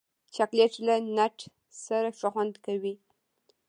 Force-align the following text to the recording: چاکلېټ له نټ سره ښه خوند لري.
چاکلېټ 0.35 0.73
له 0.87 0.95
نټ 1.15 1.37
سره 1.85 2.09
ښه 2.17 2.27
خوند 2.33 2.53
لري. 2.65 2.93